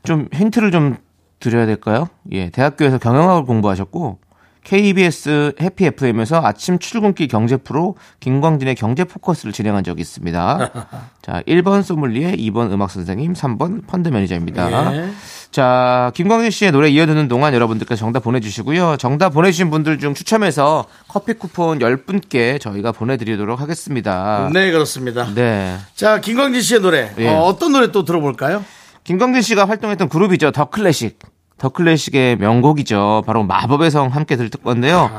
좀 0.03 0.27
힌트를 0.33 0.71
좀 0.71 0.97
드려야 1.41 1.65
될까요? 1.65 2.07
예. 2.31 2.49
대학교에서 2.49 2.97
경영학을 2.97 3.43
공부하셨고 3.43 4.19
KBS 4.63 5.53
해피 5.59 5.85
FM에서 5.85 6.39
아침 6.43 6.77
출근길 6.77 7.27
경제 7.27 7.57
프로 7.57 7.95
김광진의 8.19 8.75
경제 8.75 9.03
포커스를 9.03 9.51
진행한 9.51 9.83
적이 9.83 10.01
있습니다. 10.01 10.71
자, 11.21 11.41
1번 11.47 11.81
소믈리에, 11.83 12.35
2번 12.35 12.71
음악 12.71 12.91
선생님, 12.91 13.33
3번 13.33 13.87
펀드 13.87 14.09
매니저입니다. 14.09 14.95
예. 14.95 15.09
자, 15.49 16.11
김광진 16.13 16.51
씨의 16.51 16.71
노래 16.71 16.89
이어듣는 16.89 17.27
동안 17.27 17.53
여러분들께서 17.53 17.99
정답 17.99 18.23
보내주시고요. 18.23 18.97
정답 18.97 19.31
보내주신 19.31 19.71
분들 19.71 19.97
중 19.97 20.13
추첨해서 20.13 20.85
커피 21.07 21.33
쿠폰 21.33 21.79
10분께 21.79 22.61
저희가 22.61 22.91
보내드리도록 22.91 23.59
하겠습니다. 23.59 24.49
네, 24.53 24.71
그렇습니다. 24.71 25.27
네. 25.33 25.77
자, 25.95 26.21
김광진 26.21 26.61
씨의 26.61 26.81
노래. 26.81 27.11
예. 27.17 27.27
어, 27.27 27.57
떤 27.59 27.71
노래 27.73 27.91
또 27.91 28.05
들어볼까요? 28.05 28.63
김광진 29.03 29.41
씨가 29.41 29.65
활동했던 29.65 30.07
그룹이죠. 30.09 30.51
더 30.51 30.65
클래식. 30.65 31.17
더 31.61 31.69
클래식의 31.69 32.37
명곡이죠. 32.37 33.21
바로 33.27 33.43
마법의 33.43 33.91
성 33.91 34.07
함께 34.07 34.35
들을 34.35 34.49
건데요. 34.49 35.11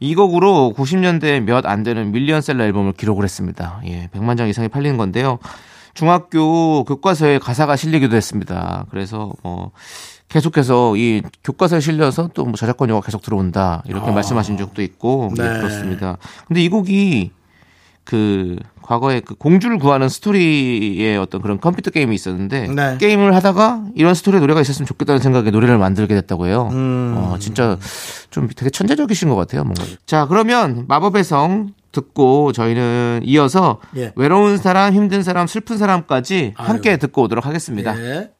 이 0.00 0.16
곡으로 0.16 0.74
90년대 0.76 1.40
몇 1.42 1.64
안 1.66 1.84
되는 1.84 2.10
밀리언셀러 2.10 2.64
앨범을 2.64 2.94
기록을 2.94 3.22
했습니다. 3.22 3.80
예, 3.86 4.08
100만 4.12 4.36
장 4.36 4.48
이상이 4.48 4.66
팔리는 4.66 4.96
건데요. 4.96 5.38
중학교 5.94 6.82
교과서에 6.82 7.38
가사가 7.38 7.76
실리기도 7.76 8.16
했습니다. 8.16 8.86
그래서 8.90 9.32
뭐 9.44 9.70
계속해서 10.28 10.96
이 10.96 11.22
교과서에 11.44 11.78
실려서 11.78 12.28
또 12.34 12.44
뭐 12.44 12.54
저작권료가 12.54 13.00
계속 13.06 13.22
들어온다 13.22 13.84
이렇게 13.86 14.10
말씀하신 14.10 14.56
적도 14.58 14.82
있고 14.82 15.30
예, 15.38 15.42
네. 15.42 15.48
그렇습니다. 15.60 16.16
근데 16.48 16.60
이 16.64 16.68
곡이 16.68 17.30
그 18.04 18.56
과거에 18.82 19.20
그 19.20 19.34
공주를 19.34 19.78
구하는 19.78 20.08
스토리의 20.08 21.16
어떤 21.18 21.40
그런 21.40 21.60
컴퓨터 21.60 21.90
게임이 21.90 22.14
있었는데 22.14 22.68
네. 22.68 22.98
게임을 22.98 23.34
하다가 23.34 23.84
이런 23.94 24.14
스토리 24.14 24.40
노래가 24.40 24.60
있었으면 24.60 24.86
좋겠다는 24.86 25.20
생각에 25.20 25.50
노래를 25.50 25.78
만들게 25.78 26.14
됐다고 26.14 26.46
해요. 26.46 26.68
음. 26.72 27.14
어, 27.16 27.36
진짜 27.38 27.78
좀 28.30 28.48
되게 28.54 28.70
천재적이신 28.70 29.28
것 29.28 29.36
같아요. 29.36 29.62
뭔가. 29.62 29.84
자, 30.04 30.26
그러면 30.26 30.84
마법의 30.88 31.24
성 31.24 31.70
듣고 31.92 32.52
저희는 32.52 33.20
이어서 33.24 33.78
예. 33.96 34.12
외로운 34.16 34.56
사람, 34.56 34.94
힘든 34.94 35.22
사람, 35.22 35.46
슬픈 35.46 35.78
사람까지 35.78 36.54
함께 36.56 36.96
듣고 36.96 37.22
오도록 37.22 37.46
하겠습니다. 37.46 37.96
예. 37.98 38.30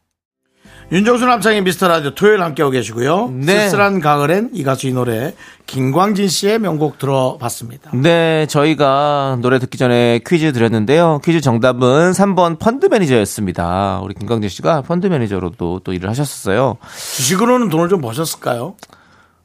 윤정수 0.90 1.24
남창희의 1.24 1.62
미스터 1.62 1.88
라디오 1.88 2.14
토요일 2.14 2.42
함께하고 2.42 2.70
계시고요. 2.70 3.30
네. 3.32 3.60
쓸쓸한 3.60 4.00
가을엔 4.00 4.50
이 4.52 4.62
가수 4.62 4.88
이 4.88 4.92
노래 4.92 5.34
김광진 5.66 6.28
씨의 6.28 6.58
명곡 6.58 6.98
들어봤습니다. 6.98 7.92
네, 7.94 8.46
저희가 8.46 9.38
노래 9.40 9.58
듣기 9.58 9.78
전에 9.78 10.20
퀴즈 10.26 10.52
드렸는데요. 10.52 11.20
퀴즈 11.24 11.40
정답은 11.40 12.12
3번 12.12 12.58
펀드 12.58 12.86
매니저였습니다. 12.86 14.00
우리 14.02 14.12
김광진 14.14 14.50
씨가 14.50 14.82
펀드 14.82 15.06
매니저로도 15.06 15.80
또 15.82 15.92
일을 15.94 16.10
하셨었어요. 16.10 16.76
주식으로는 17.16 17.70
돈을 17.70 17.88
좀 17.88 18.02
버셨을까요? 18.02 18.74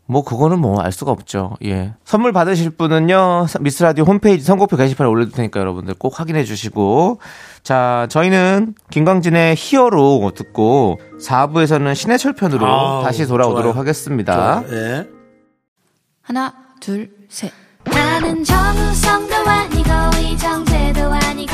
뭐 0.10 0.24
그거는 0.24 0.60
뭐 0.60 0.82
알 0.82 0.92
수가 0.92 1.12
없죠. 1.12 1.58
예. 1.66 1.94
선물 2.06 2.32
받으실 2.32 2.70
분은요. 2.70 3.48
미스터 3.60 3.84
라디오 3.84 4.06
홈페이지 4.06 4.44
선곡표 4.46 4.78
게시판에 4.78 5.10
올려 5.10 5.26
둘 5.26 5.34
테니까 5.34 5.60
여러분들 5.60 5.96
꼭 5.96 6.20
확인해 6.20 6.44
주시고 6.46 7.20
자, 7.64 8.08
저희는 8.10 8.76
김광진의 8.90 9.56
히어로 9.58 10.32
듣고 10.36 11.00
4부에서는 11.22 11.94
신해철 11.94 12.34
편으로 12.34 12.66
아우, 12.66 13.04
다시 13.04 13.26
돌아오도록 13.28 13.74
좋아요. 13.74 13.80
하겠습니다. 13.80 14.64
예. 14.72 15.08
하나, 16.22 16.54
둘, 16.80 17.10
셋. 17.30 17.52
나는 17.86 18.44
정우성도 18.44 19.36
아니고 19.36 19.90
이정재도 20.22 21.02
아니고 21.12 21.54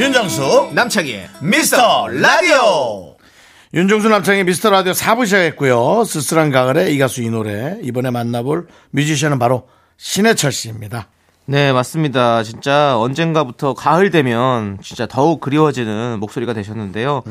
윤정수 0.00 0.70
남창희의 0.72 1.28
미스터 1.42 2.08
라디오 2.08 3.16
윤종수 3.74 4.08
남창의 4.08 4.44
미스터 4.44 4.70
라디오 4.70 4.92
4부 4.94 5.26
시작했고요. 5.26 6.04
쓸쓸한 6.04 6.50
가을에 6.50 6.90
이 6.90 6.96
가수 6.96 7.22
이 7.22 7.28
노래 7.28 7.76
이번에 7.82 8.08
만나볼 8.10 8.66
뮤지션은 8.92 9.38
바로 9.38 9.68
신해철 9.98 10.52
씨입니다. 10.52 11.08
네, 11.44 11.74
맞습니다. 11.74 12.42
진짜 12.44 12.96
언젠가부터 12.98 13.74
가을 13.74 14.08
되면 14.08 14.78
진짜 14.82 15.04
더욱 15.04 15.38
그리워지는 15.42 16.18
목소리가 16.18 16.54
되셨는데요. 16.54 17.22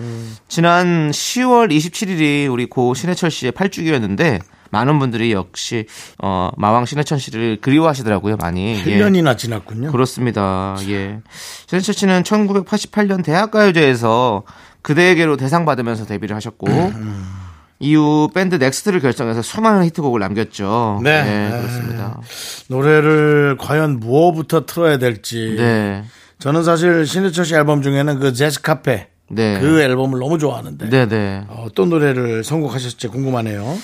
지난 0.48 1.10
10월 1.10 1.76
27일이 1.76 2.52
우리 2.52 2.68
고 2.68 2.94
신해철 2.94 3.32
씨의 3.32 3.52
8주기였는데 3.54 4.42
많은 4.72 5.00
분들이 5.00 5.32
역시 5.32 5.86
어, 6.18 6.50
마왕 6.58 6.86
신해철 6.86 7.20
씨를 7.20 7.58
그리워하시더라고요, 7.62 8.38
많이. 8.38 8.80
예. 8.86 9.00
8년이나 9.00 9.38
지났군요. 9.38 9.92
그렇습니다. 9.92 10.76
예. 10.88 11.20
신해철 11.68 11.96
씨는 11.96 12.24
1988년 12.24 13.24
대학가요제에서 13.24 14.44
그대에게로 14.82 15.38
대상 15.38 15.66
받으면서 15.66 16.06
데뷔를 16.06 16.36
하셨고 16.36 16.68
이후 17.80 18.30
밴드 18.34 18.56
넥스트를 18.56 19.00
결성해서 19.00 19.42
수많은 19.42 19.86
히트곡을 19.86 20.20
남겼죠. 20.20 21.00
네. 21.04 21.24
네, 21.24 21.50
그렇습니다. 21.50 22.20
노래를 22.68 23.58
과연 23.58 24.00
무엇부터 24.00 24.66
틀어야 24.66 24.98
될지. 24.98 25.56
네. 25.58 26.04
저는 26.40 26.64
사실 26.64 27.06
신해철 27.06 27.46
씨 27.46 27.56
앨범 27.56 27.82
중에는 27.82 28.20
그 28.20 28.34
재즈 28.34 28.62
카페 28.62 29.08
네. 29.30 29.60
그 29.60 29.82
앨범을 29.82 30.20
너무 30.20 30.38
좋아하는데 30.38 30.90
네, 30.90 31.08
네. 31.08 31.44
어, 31.48 31.66
어떤 31.68 31.90
노래를 31.90 32.44
선곡하셨을지 32.44 33.08
궁금하네요. 33.10 33.78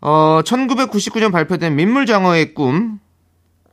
어, 0.00 0.40
1999년 0.44 1.32
발표된 1.32 1.74
민물장어의 1.76 2.54
꿈 2.54 2.98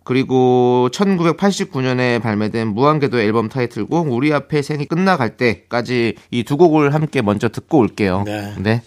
그리고 0.03 0.89
1989년에 0.91 2.21
발매된 2.21 2.69
무한궤도 2.69 3.19
앨범 3.19 3.49
타이틀곡 3.49 4.12
우리 4.12 4.34
앞에 4.34 4.62
생이 4.62 4.86
끝나갈 4.86 5.38
때까지 5.38 6.15
이 6.31 6.43
두 6.43 6.57
곡을 6.57 6.93
함께 6.93 7.21
먼저 7.21 7.49
듣고 7.49 7.77
올게요. 7.77 8.23
네. 8.25 8.53
네. 8.57 8.81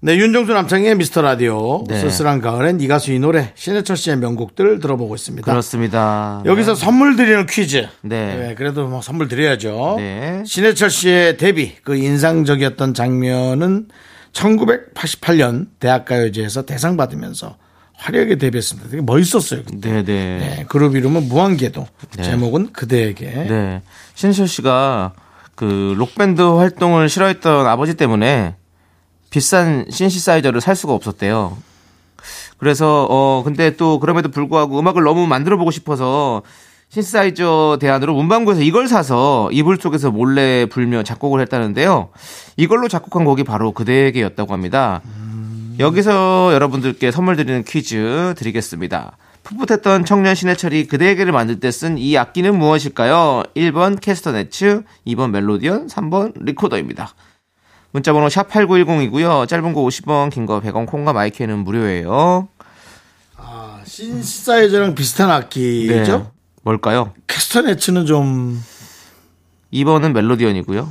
네, 0.00 0.16
윤정수 0.16 0.52
남창의 0.52 0.94
미스터 0.94 1.22
라디오 1.22 1.82
네. 1.88 1.98
쓸쓸한 1.98 2.40
가을엔 2.40 2.80
이 2.80 2.86
가수 2.86 3.10
이 3.12 3.18
노래 3.18 3.50
신해철 3.56 3.96
씨의 3.96 4.18
명곡들 4.18 4.78
들어보고 4.78 5.16
있습니다. 5.16 5.50
그렇습니다. 5.50 6.40
여기서 6.46 6.76
선물 6.76 7.16
드리는 7.16 7.44
퀴즈. 7.46 7.88
네. 8.02 8.36
네, 8.36 8.54
그래도 8.54 8.86
뭐 8.86 9.02
선물 9.02 9.26
드려야죠. 9.26 9.96
네. 9.98 10.44
신해철 10.46 10.88
씨의 10.90 11.36
데뷔 11.36 11.74
그 11.82 11.96
인상적이었던 11.96 12.94
장면은 12.94 13.88
1988년 14.38 15.66
대학가요제에서 15.80 16.62
대상 16.62 16.96
받으면서 16.96 17.56
화려하게 17.94 18.36
데뷔했습니다. 18.36 18.90
되게 18.90 19.02
멋있었어요. 19.02 19.64
그때. 19.64 19.90
네, 19.90 20.04
네. 20.04 20.38
네, 20.38 20.64
그룹 20.68 20.94
이름은 20.94 21.28
무한궤도. 21.28 21.86
제목은 22.22 22.72
그대에게. 22.72 23.26
네. 23.26 23.82
신철 24.14 24.46
씨가 24.46 25.14
그 25.56 25.94
록밴드 25.96 26.40
활동을 26.40 27.08
싫어했던 27.08 27.66
아버지 27.66 27.94
때문에 27.94 28.54
비싼 29.30 29.86
신시사이저를 29.90 30.60
살 30.60 30.76
수가 30.76 30.92
없었대요. 30.94 31.58
그래서 32.58 33.06
어 33.10 33.42
근데 33.44 33.76
또 33.76 33.98
그럼에도 33.98 34.30
불구하고 34.30 34.78
음악을 34.78 35.02
너무 35.02 35.26
만들어 35.26 35.56
보고 35.56 35.70
싶어서 35.72 36.42
신시사이저 36.90 37.78
대안으로 37.80 38.14
문방구에서 38.14 38.62
이걸 38.62 38.88
사서 38.88 39.50
이불 39.52 39.76
속에서 39.80 40.10
몰래 40.10 40.66
불며 40.66 41.02
작곡을 41.02 41.40
했다는데요. 41.42 42.08
이걸로 42.56 42.88
작곡한 42.88 43.24
곡이 43.24 43.44
바로 43.44 43.72
그대에게였다고 43.72 44.52
합니다. 44.52 45.02
여기서 45.78 46.50
여러분들께 46.54 47.10
선물 47.10 47.36
드리는 47.36 47.62
퀴즈 47.62 48.34
드리겠습니다. 48.36 49.16
풋풋했던 49.44 50.04
청년 50.06 50.34
신해철이 50.34 50.88
그대에게를 50.88 51.32
만들 51.32 51.60
때 51.60 51.70
쓴 51.70 51.96
이 51.98 52.16
악기는 52.16 52.58
무엇일까요? 52.58 53.44
1번 53.54 54.00
캐스터네츠, 54.00 54.82
2번 55.06 55.30
멜로디언, 55.30 55.86
3번 55.86 56.32
리코더입니다. 56.36 57.14
문자번호 57.92 58.28
샵 58.28 58.48
8910이고요. 58.50 59.46
짧은 59.48 59.72
거 59.72 59.82
50원, 59.82 60.30
긴 60.30 60.44
거 60.46 60.60
100원, 60.60 60.86
콩과 60.86 61.12
my 61.12 61.25
K는 61.25 61.58
무료예요. 61.60 62.48
신시사이저랑 63.84 64.94
비슷한 64.94 65.30
악기죠? 65.30 66.18
네. 66.18 66.24
뭘까요? 66.62 67.12
캐스터네츠는 67.26 68.06
좀 68.06 68.62
2번은 69.72 70.12
멜로디언이고요. 70.12 70.88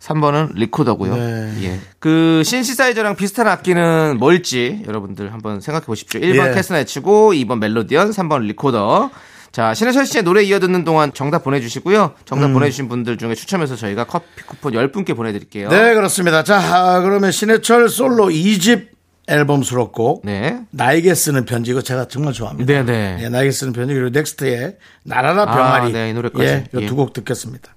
3번은 0.00 0.54
리코더고요. 0.54 1.16
네. 1.16 1.54
예. 1.62 1.80
그 1.98 2.42
신시사이저랑 2.44 3.16
비슷한 3.16 3.48
악기는 3.48 4.18
뭘지 4.18 4.82
여러분들 4.86 5.32
한번 5.32 5.60
생각해 5.60 5.86
보십시오. 5.86 6.20
1번 6.20 6.50
예. 6.50 6.54
캐스터네츠고 6.54 7.32
2번 7.32 7.58
멜로디언, 7.58 8.10
3번 8.10 8.42
리코더. 8.42 9.10
자, 9.50 9.72
신해철 9.72 10.04
씨의 10.04 10.24
노래 10.24 10.42
이어 10.42 10.58
듣는 10.58 10.84
동안 10.84 11.12
정답 11.14 11.44
보내주시고요. 11.44 12.14
정답 12.24 12.52
보내주신 12.52 12.88
분들 12.88 13.16
중에 13.18 13.36
추첨해서 13.36 13.76
저희가 13.76 14.04
커피 14.04 14.42
쿠폰 14.44 14.72
10분께 14.72 15.16
보내드릴게요. 15.16 15.68
네, 15.68 15.94
그렇습니다. 15.94 16.42
자, 16.42 16.58
아, 16.58 17.00
그러면 17.00 17.30
신해철 17.30 17.88
솔로 17.88 18.26
2집 18.30 18.93
앨범 19.26 19.62
수록곡 19.62 20.22
네. 20.24 20.60
나에게 20.70 21.14
쓰는 21.14 21.44
편지 21.44 21.70
이거 21.70 21.80
제가 21.82 22.08
정말 22.08 22.32
좋아합니다. 22.32 22.72
네, 22.72 22.82
네. 22.84 23.18
예, 23.22 23.28
나에게 23.28 23.50
쓰는 23.50 23.72
편지 23.72 23.94
그리고 23.94 24.10
넥스트의 24.10 24.76
날아라 25.04 25.42
아, 25.42 25.46
병아리 25.56 25.92
네, 25.92 26.10
이 26.10 26.12
노래까지. 26.12 26.44
예, 26.44 26.64
예. 26.74 26.86
두곡 26.86 27.12
듣겠습니다. 27.14 27.74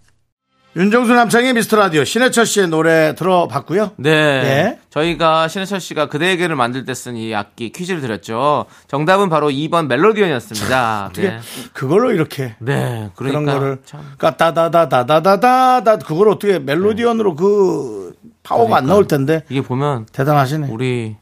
윤정수 0.75 1.11
남창희의 1.13 1.53
미스터 1.53 1.77
라디오 1.77 2.03
신해철 2.03 2.45
씨의 2.45 2.67
노래 2.67 3.15
들어봤고요. 3.15 3.93
네. 3.97 4.11
예. 4.11 4.79
저희가 4.91 5.47
신해철 5.47 5.79
씨가 5.79 6.07
그대에게를 6.07 6.55
만들 6.55 6.85
때 6.85 6.93
쓴 6.93 7.15
이 7.15 7.33
악기 7.33 7.71
퀴즈를 7.71 7.99
드렸죠. 8.01 8.65
정답은 8.87 9.29
바로 9.29 9.49
2번 9.49 9.87
멜로디언이었습니다. 9.87 11.11
네. 11.15 11.39
그걸로 11.73 12.11
이렇게 12.11 12.55
네. 12.59 13.09
그러니까 13.15 13.39
그런 13.39 13.45
거를 13.45 13.77
참. 13.85 14.01
그러니까 14.17 14.37
따다다다다다다다 14.37 15.97
그걸 15.99 16.29
어떻게 16.29 16.59
멜로디언으로 16.59 17.35
그 17.35 18.13
파워가 18.43 18.77
안 18.77 18.83
그러니까. 18.83 18.93
나올 18.93 19.07
텐데 19.07 19.43
이게 19.49 19.61
보면 19.61 20.05
대단하시네. 20.11 20.67
우리 20.69 21.15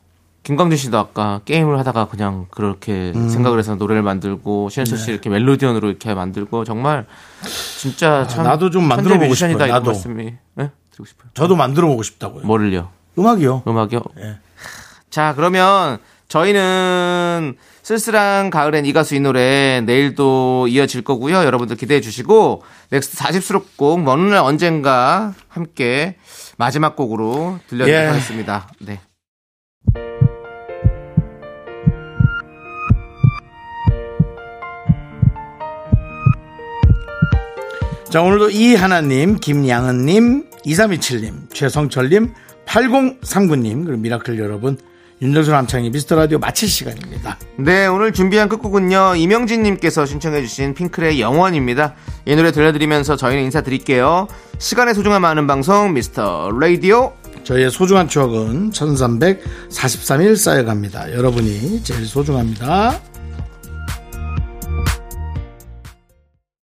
김광준 0.45 0.77
씨도 0.77 0.97
아까 0.99 1.41
게임을 1.45 1.79
하다가 1.79 2.07
그냥 2.07 2.45
그렇게 2.51 3.11
음. 3.15 3.29
생각을 3.29 3.57
해서 3.57 3.73
노래를 3.75 4.03
만들고 4.03 4.69
신현철 4.69 4.97
네. 4.99 5.03
씨 5.03 5.11
이렇게 5.11 5.27
멜로디언으로 5.27 5.89
이렇게 5.89 6.13
만들고 6.13 6.63
정말 6.65 7.07
진짜 7.79 8.27
참 8.27 8.45
아, 8.45 8.49
나도 8.49 8.69
좀 8.69 8.83
만들어 8.87 9.17
보고 9.17 9.33
싶어요. 9.33 9.57
나도. 9.57 9.87
말씀이 9.87 10.35
네? 10.53 10.71
드리고 10.91 11.05
싶어요. 11.05 11.29
저도 11.33 11.55
만들어 11.55 11.87
보고 11.87 12.03
싶다고요. 12.03 12.45
뭐를요? 12.45 12.89
음악이요. 13.17 13.63
음악이요? 13.67 14.01
예. 14.19 14.37
자, 15.09 15.33
그러면 15.35 15.97
저희는 16.27 17.55
쓸쓸한 17.81 18.51
가을엔 18.51 18.85
이 18.85 18.93
가수 18.93 19.15
이 19.15 19.19
노래 19.19 19.81
내일도 19.81 20.67
이어질 20.67 21.01
거고요. 21.03 21.37
여러분들 21.37 21.75
기대해 21.75 22.01
주시고 22.01 22.61
넥스트 22.91 23.17
4집 23.17 23.46
수록곡 23.46 24.03
먼 24.03 24.29
훗날 24.29 24.39
언젠가 24.39 25.33
함께 25.47 26.17
마지막 26.57 26.95
곡으로 26.95 27.57
들려드리도록 27.67 28.15
예. 28.81 28.85
네. 28.85 28.99
자, 38.15 38.21
오늘도 38.21 38.51
이하나님, 38.51 39.35
김양은님, 39.41 40.45
2327님, 40.65 41.53
최성철님, 41.53 42.33
8039님, 42.65 43.85
그리고 43.85 44.01
미라클 44.01 44.39
여러분, 44.39 44.77
윤정수 45.21 45.51
남창희 45.51 45.89
미스터 45.89 46.15
라디오 46.15 46.39
마칠 46.39 46.69
시간입니다. 46.69 47.37
네, 47.59 47.87
오늘 47.87 48.13
준비한 48.13 48.47
끝곡은요. 48.47 49.15
이명진 49.17 49.63
님께서 49.63 50.05
신청해 50.05 50.43
주신 50.43 50.73
핑클의 50.75 51.19
영원입니다. 51.19 51.95
이 52.25 52.33
노래 52.37 52.53
들려드리면서 52.53 53.17
저희는 53.17 53.43
인사드릴게요. 53.43 54.29
시간의 54.59 54.95
소중함 54.95 55.25
아는 55.25 55.45
방송 55.45 55.91
미스터 55.93 56.51
라디오. 56.57 57.11
저희의 57.43 57.69
소중한 57.69 58.07
추억은 58.07 58.71
1343일 58.71 60.37
쌓여갑니다. 60.37 61.11
여러분이 61.11 61.83
제일 61.83 62.05
소중합니다. 62.05 62.97